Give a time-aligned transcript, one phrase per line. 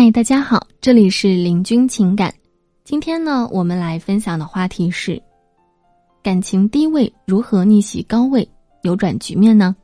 [0.00, 2.32] 嗨，大家好，这里是林君情感。
[2.84, 5.20] 今天呢，我们来分享的话题是：
[6.22, 8.48] 感情低位如何逆袭高位，
[8.84, 9.74] 扭转局面呢？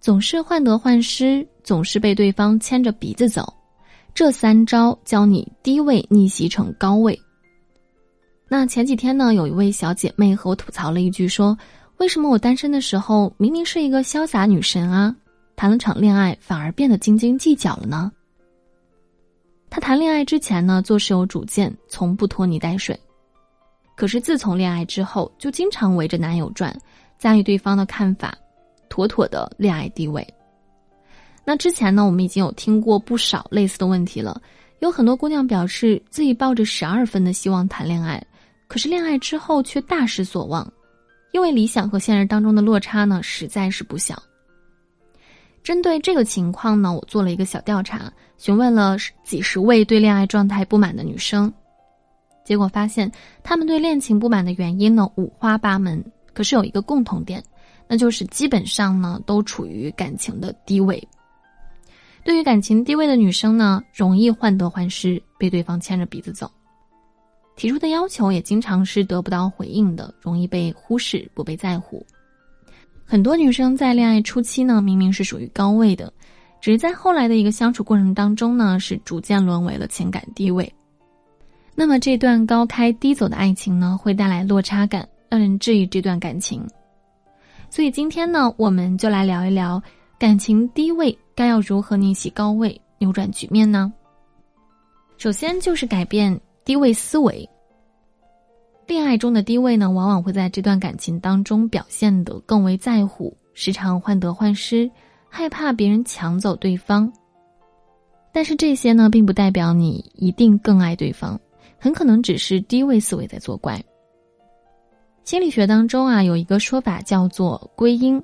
[0.00, 3.52] 总是患得患失，总是被对方牵着鼻子走，
[4.14, 7.20] 这三招教你低位逆袭成高位。
[8.48, 11.54] 那前几天呢，有一位小姐妹和我吐槽了一句，说
[12.00, 15.14] ：“为什么我单身的时候明明是一个潇洒女神啊，
[15.54, 18.10] 谈了场恋爱反而变得斤斤计较了呢？”
[19.70, 22.98] 她谈恋爱之前呢，做事有主见，从不拖泥带水。
[23.94, 26.76] 可是自从恋爱之后，就经常围着男友转，
[27.16, 28.36] 在意对方的看法，
[28.88, 30.26] 妥妥的恋爱地位。
[31.44, 34.42] 那之前呢，我们已经有听过不少类似的问题了。
[34.80, 38.20] 有很多姑娘表示自己抱着十二分的希望谈恋爱，
[38.66, 40.66] 可是恋爱之后却大失所望，
[41.32, 44.20] 因为理想和现实当中的落差呢，实在是不小。
[45.62, 51.52] 针对这个情况呢，我做了一个小调查，询问了几十位对恋爱状态不满的女生，
[52.44, 53.10] 结果发现
[53.42, 56.02] 她们对恋情不满的原因呢五花八门，
[56.32, 57.42] 可是有一个共同点，
[57.86, 61.06] 那就是基本上呢都处于感情的低位。
[62.24, 66.50] 对于感情低位的女生呢，容易患得患失，被对方牵着鼻子走，
[67.56, 72.04] 提出的要求也经常是得不到回应的，容易被忽视，不被在乎。
[73.10, 76.12] 很多女生在恋爱初期呢，明明是属于高位的，
[76.60, 80.72] 只是在后来的一个相处过程当中呢，是逐渐沦为了情感低位。
[81.74, 86.64] 那么这段高开低走的爱情呢，会带来落差感，让人质疑这段感情。
[87.68, 89.82] 所以今天呢，我们就来聊一聊
[90.16, 93.92] 感情低位该要如何逆袭高位，扭转局面呢？
[95.18, 97.48] 首先就是改变低位思维。
[98.90, 104.90] 恋爱中的低位呢，往往会在这段感情当中表现得更为在乎，时常患得患失，
[105.28, 107.10] 害怕别人抢走对方。
[108.32, 111.40] 但是这些呢，并不代表你一定更爱对方，
[111.78, 113.80] 很可能只是低位思维在作怪。
[115.22, 118.20] 心理学当中啊，有一个说法叫做归因，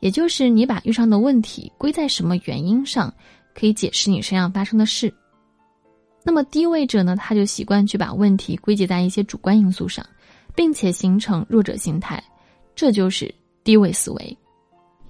[0.00, 3.12] 也就是你把遇上的问题归在什么原因上，
[3.54, 5.12] 可以解释你身上发生的事。
[6.24, 10.06] 那么低位者呢，他就习惯去把问题归结在一些主观因素上，
[10.54, 12.22] 并且形成弱者心态，
[12.74, 13.34] 这就是
[13.64, 14.38] 低位思维。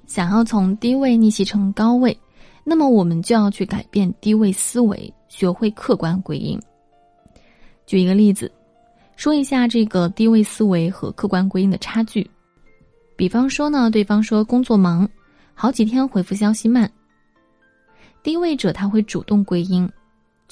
[0.07, 2.19] 想要从低位逆袭成高位，
[2.65, 6.59] 那么我们就要去改变低位思维，学会客观归因。
[7.87, 8.51] 举一个例子，
[9.17, 12.29] 说一下这个低位思维和客观归因的差距。
[13.17, 15.09] 比方说呢，对方说工作忙，
[15.55, 16.91] 好几天回复消息慢，
[18.23, 19.89] 低位者他会主动归因。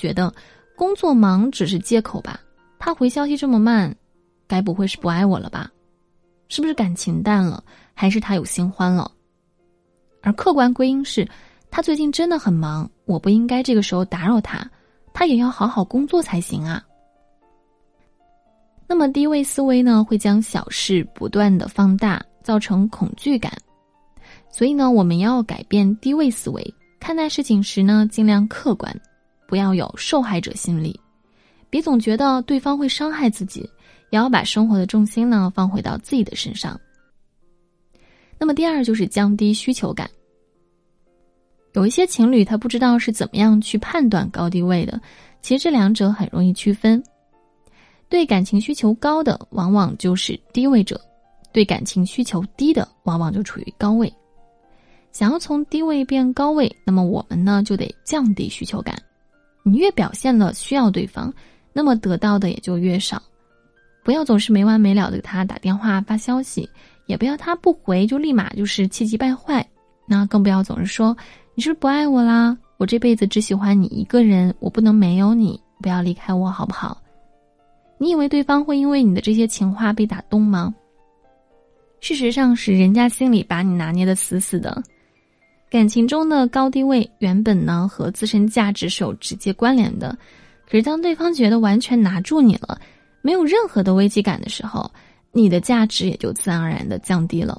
[0.00, 0.32] 觉得
[0.74, 2.40] 工作忙只是借口吧？
[2.78, 3.94] 他回消息这么慢，
[4.48, 5.70] 该不会是不爱我了吧？
[6.48, 7.62] 是不是感情淡了？
[7.92, 9.10] 还是他有新欢了？
[10.22, 11.28] 而客观归因是，
[11.70, 14.66] 他最近真的很忙，我不应该这个时候打扰他，
[15.12, 16.82] 他也要好好工作才行啊。
[18.88, 23.52] 那么低位思维呢，会将小事不断的放大，造成恐惧感。
[24.50, 28.90] 所以呢，我们要改变低位思维，看待事情时呢，尽量客观。
[29.50, 30.98] 不要有受害者心理，
[31.68, 33.68] 别总觉得对方会伤害自己，
[34.10, 36.80] 也要把生活的重心呢放回到自己的身上。
[38.38, 40.08] 那么第二就是降低需求感。
[41.72, 45.00] 有一些情侣他不知道是怎么样去判断高低位的，
[45.42, 47.02] 其实这两者很容易区分。
[48.08, 51.00] 对感情需求高的往往就是低位者，
[51.52, 54.12] 对感情需求低的往往就处于高位。
[55.10, 58.94] 想要从低位变高位，那么我们呢就得降低需求感。
[59.62, 61.32] 你越表现了需要对方，
[61.72, 63.22] 那么得到的也就越少。
[64.02, 66.68] 不要总是没完没了的给他打电话发消息，
[67.06, 69.64] 也不要他不回就立马就是气急败坏。
[70.06, 71.16] 那更不要总是说
[71.54, 72.56] 你是不是不爱我啦？
[72.78, 77.00] 我这辈子只喜欢你一个人，我不能没有你，不要离开我好不好？
[77.98, 80.74] 你以为对方会因为你的这些情话被打动吗？
[82.00, 84.82] 事实上是人家心里把你拿捏的死死的。
[85.70, 90.18] 感情中的高低位原本呢和自身价值是有直接关联的，
[90.68, 92.80] 可是当对方觉得完全拿住你了，
[93.22, 94.90] 没有任何的危机感的时候，
[95.30, 97.56] 你的价值也就自然而然的降低了。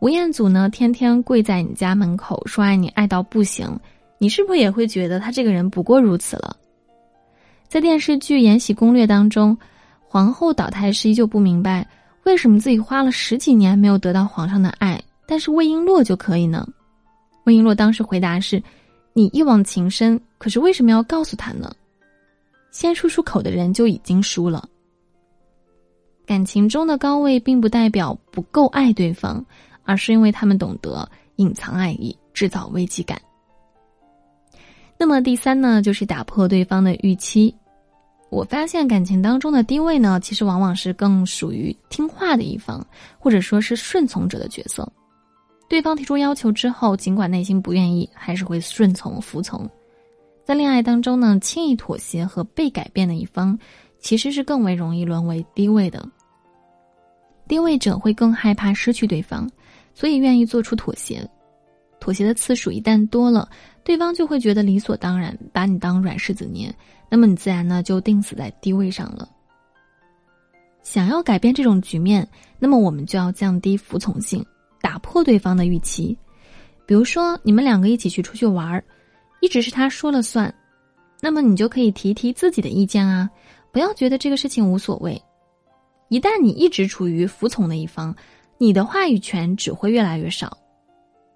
[0.00, 3.78] 吴彦祖呢天天跪在你家门口说爱你爱到不行，
[4.18, 6.56] 你是不是也会觉得他这个人不过如此了？
[7.68, 9.56] 在电视剧《延禧攻略》当中，
[10.00, 11.86] 皇后倒台时依旧不明白
[12.24, 15.00] 为什么自己花了十几年没有得到皇上的爱。
[15.32, 16.68] 但是魏璎珞就可以呢？
[17.44, 18.62] 魏璎珞当时回答是
[19.16, 21.74] ：“你一往情深，可是为什么要告诉他呢？
[22.70, 24.68] 先说出口的人就已经输了。
[26.26, 29.42] 感情中的高位并不代表不够爱对方，
[29.84, 33.18] 而是因为他们懂得隐藏爱意，制造危机感。
[34.98, 37.54] 那么第三呢，就是打破对方的预期。
[38.28, 42.86] 我发现感情当中的低位呢，其实往往是更属于听话的一方，
[43.18, 44.86] 或者说是顺从者的角色。
[45.72, 49.66] 对方提出要求之后，尽管内心不愿意，还是会顺从服从。
[50.44, 53.58] 在恋爱当中呢，轻易妥协和被改变的一方，
[53.98, 56.06] 其实是更为容易沦为低位的。
[57.48, 59.50] 低位者会更害怕失去对方，
[59.94, 61.26] 所以愿意做出妥协。
[61.98, 63.48] 妥协的次数一旦多了，
[63.82, 66.70] 对方就会觉得理所当然，把你当软柿子捏。
[67.08, 69.26] 那么你自然呢就定死在低位上了。
[70.82, 72.28] 想要改变这种局面，
[72.58, 74.44] 那么我们就要降低服从性，
[74.82, 76.16] 打破对方的预期。
[76.84, 78.84] 比如说，你们两个一起去出去玩儿，
[79.40, 80.52] 一直是他说了算，
[81.20, 83.30] 那么你就可以提提自己的意见啊，
[83.70, 85.18] 不要觉得这个事情无所谓。
[86.08, 88.14] 一旦你一直处于服从的一方，
[88.58, 90.58] 你的话语权只会越来越少。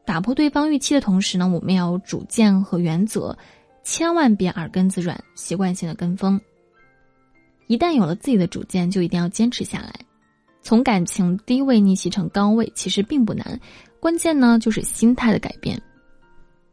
[0.05, 3.37] 打破对方预期的同时呢，我们要有主见和原则。
[3.83, 6.41] 千万别耳根子软，习惯性的跟风。
[7.69, 9.95] 一旦有了自己的主见，就一定要坚持下来。
[10.67, 13.61] 从感情低位逆袭成高位，其实并不难，
[14.01, 15.81] 关键呢就是心态的改变。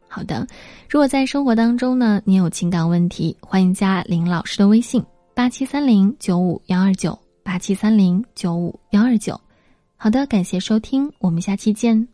[0.08, 0.44] 好的，
[0.90, 5.00] 如果在生活当中呢，你有情感问题，欢迎加林老师的微信：
[5.32, 9.40] 八七三零九五幺二九八七三零九五幺二九。
[9.96, 12.13] 好的，感谢收听，我们下期见。